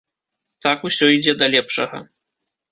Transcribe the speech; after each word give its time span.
Так 0.67 0.87
усё 0.89 1.05
ідзе 1.17 1.37
да 1.43 1.53
лепшага. 1.57 2.05